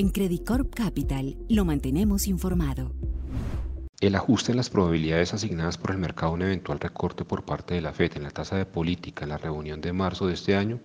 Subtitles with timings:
[0.00, 2.94] En Credit Corp Capital lo mantenemos informado.
[4.00, 7.74] El ajuste en las probabilidades asignadas por el mercado a un eventual recorte por parte
[7.74, 10.56] de la FED en la tasa de política en la reunión de marzo de este
[10.56, 10.80] año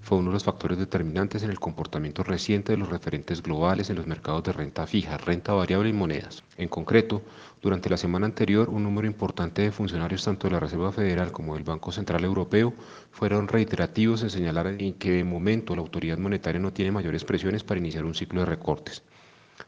[0.00, 3.94] fue uno de los factores determinantes en el comportamiento reciente de los referentes globales en
[3.94, 6.42] los mercados de renta fija, renta variable y monedas.
[6.56, 7.22] En concreto,
[7.62, 11.54] durante la semana anterior, un número importante de funcionarios tanto de la Reserva Federal como
[11.54, 12.74] del Banco Central Europeo
[13.12, 17.62] fueron reiterativos en señalar en que de momento la autoridad monetaria no tiene mayores presiones
[17.62, 19.04] para iniciar un ciclo de recortes,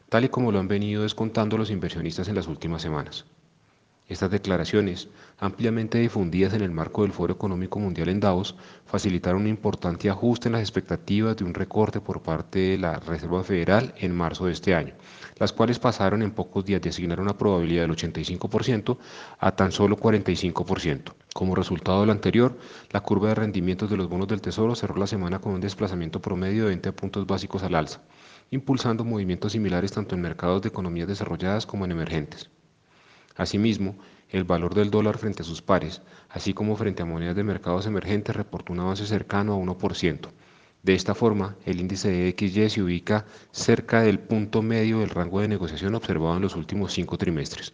[0.09, 3.25] tal y como lo han venido descontando los inversionistas en las últimas semanas.
[4.09, 5.07] Estas declaraciones,
[5.37, 8.55] ampliamente difundidas en el marco del Foro Económico Mundial en Davos,
[8.87, 13.43] facilitaron un importante ajuste en las expectativas de un recorte por parte de la Reserva
[13.43, 14.95] Federal en marzo de este año,
[15.37, 18.97] las cuales pasaron en pocos días de asignar una probabilidad del 85%
[19.37, 21.13] a tan solo 45%.
[21.33, 22.57] Como resultado de lo anterior,
[22.91, 26.21] la curva de rendimientos de los bonos del Tesoro cerró la semana con un desplazamiento
[26.21, 28.01] promedio de 20 puntos básicos al alza,
[28.49, 32.49] impulsando movimientos similares tanto en mercados de economías desarrolladas como en emergentes.
[33.35, 33.97] Asimismo,
[34.29, 37.85] el valor del dólar frente a sus pares, así como frente a monedas de mercados
[37.85, 40.29] emergentes, reportó un avance cercano a 1%.
[40.81, 45.41] De esta forma, el índice de XY se ubica cerca del punto medio del rango
[45.41, 47.73] de negociación observado en los últimos cinco trimestres,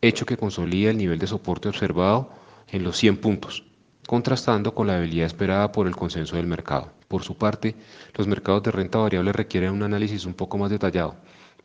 [0.00, 2.30] hecho que consolida el nivel de soporte observado
[2.68, 3.64] en los 100 puntos,
[4.06, 6.92] contrastando con la debilidad esperada por el consenso del mercado.
[7.08, 7.74] Por su parte,
[8.14, 11.16] los mercados de renta variable requieren un análisis un poco más detallado,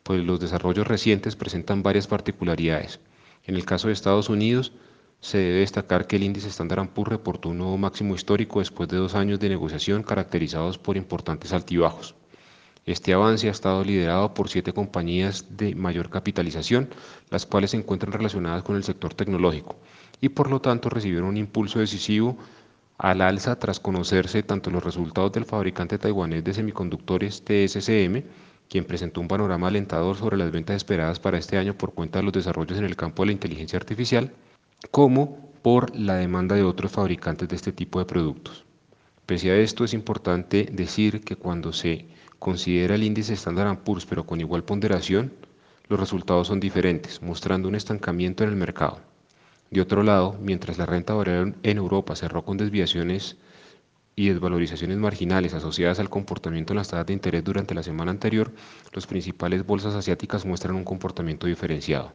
[0.02, 3.00] pues los desarrollos recientes presentan varias particularidades.
[3.44, 4.72] En el caso de Estados Unidos,
[5.20, 8.96] se debe destacar que el índice Standard Poor's reportó un nuevo máximo histórico después de
[8.98, 12.14] dos años de negociación caracterizados por importantes altibajos.
[12.86, 16.88] Este avance ha estado liderado por siete compañías de mayor capitalización,
[17.30, 19.76] las cuales se encuentran relacionadas con el sector tecnológico
[20.20, 22.38] y por lo tanto recibieron un impulso decisivo
[22.96, 28.22] al alza tras conocerse tanto los resultados del fabricante taiwanés de semiconductores TSCM
[28.68, 32.24] quien presentó un panorama alentador sobre las ventas esperadas para este año por cuenta de
[32.24, 34.32] los desarrollos en el campo de la inteligencia artificial,
[34.90, 38.64] como por la demanda de otros fabricantes de este tipo de productos.
[39.24, 42.06] Pese a esto, es importante decir que cuando se
[42.38, 45.32] considera el índice Standard Poor's pero con igual ponderación,
[45.88, 49.00] los resultados son diferentes, mostrando un estancamiento en el mercado.
[49.70, 53.36] De otro lado, mientras la renta variable en Europa cerró con desviaciones
[54.14, 58.52] y desvalorizaciones marginales asociadas al comportamiento en las tasas de interés durante la semana anterior,
[58.92, 62.14] las principales bolsas asiáticas muestran un comportamiento diferenciado.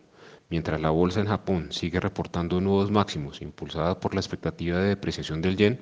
[0.50, 5.42] Mientras la bolsa en Japón sigue reportando nuevos máximos, impulsada por la expectativa de depreciación
[5.42, 5.80] del yen,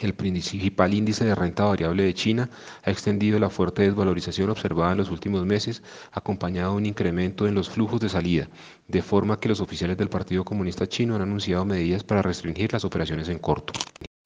[0.00, 2.50] el principal índice de renta variable de China
[2.82, 5.82] ha extendido la fuerte desvalorización observada en los últimos meses,
[6.12, 8.48] acompañado de un incremento en los flujos de salida,
[8.88, 12.84] de forma que los oficiales del Partido Comunista Chino han anunciado medidas para restringir las
[12.84, 13.72] operaciones en corto.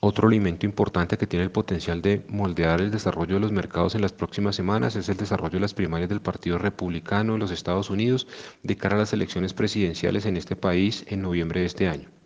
[0.00, 4.00] Otro elemento importante que tiene el potencial de moldear el desarrollo de los mercados en
[4.00, 7.90] las próximas semanas es el desarrollo de las primarias del Partido Republicano en los Estados
[7.90, 8.28] Unidos
[8.62, 12.17] de cara a las elecciones presidenciales en este país en noviembre de este año.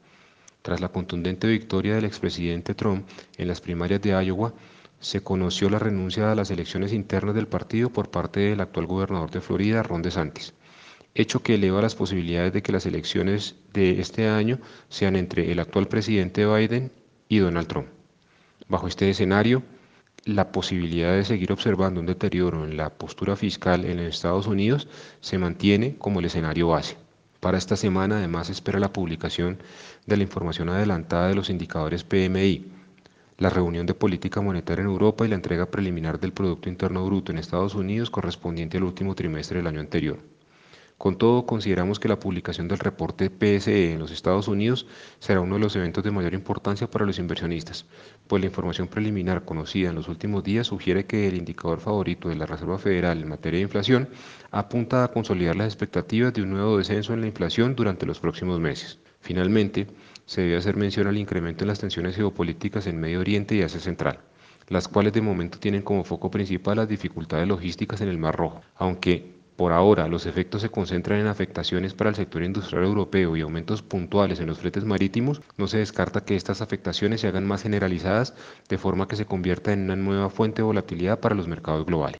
[0.62, 4.54] Tras la contundente victoria del expresidente Trump en las primarias de Iowa,
[5.00, 9.32] se conoció la renuncia a las elecciones internas del partido por parte del actual gobernador
[9.32, 10.54] de Florida, Ron DeSantis,
[11.16, 15.58] hecho que eleva las posibilidades de que las elecciones de este año sean entre el
[15.58, 16.92] actual presidente Biden
[17.28, 17.88] y Donald Trump.
[18.68, 19.64] Bajo este escenario,
[20.24, 24.86] la posibilidad de seguir observando un deterioro en la postura fiscal en Estados Unidos
[25.20, 27.01] se mantiene como el escenario base.
[27.42, 29.58] Para esta semana además espera la publicación
[30.06, 32.70] de la información adelantada de los indicadores PMI,
[33.38, 37.32] la reunión de política monetaria en Europa y la entrega preliminar del Producto Interno Bruto
[37.32, 40.20] en Estados Unidos correspondiente al último trimestre del año anterior.
[41.02, 44.86] Con todo, consideramos que la publicación del reporte PSE en los Estados Unidos
[45.18, 47.86] será uno de los eventos de mayor importancia para los inversionistas,
[48.28, 52.36] pues la información preliminar conocida en los últimos días sugiere que el indicador favorito de
[52.36, 54.10] la Reserva Federal en materia de inflación
[54.52, 58.60] apunta a consolidar las expectativas de un nuevo descenso en la inflación durante los próximos
[58.60, 59.00] meses.
[59.22, 59.88] Finalmente,
[60.24, 63.80] se debe hacer mención al incremento en las tensiones geopolíticas en Medio Oriente y Asia
[63.80, 64.20] Central
[64.68, 68.62] las cuales de momento tienen como foco principal las dificultades logísticas en el Mar Rojo,
[68.76, 73.42] aunque por ahora, los efectos se concentran en afectaciones para el sector industrial europeo y
[73.42, 75.42] aumentos puntuales en los fletes marítimos.
[75.58, 78.34] No se descarta que estas afectaciones se hagan más generalizadas
[78.68, 82.18] de forma que se convierta en una nueva fuente de volatilidad para los mercados globales.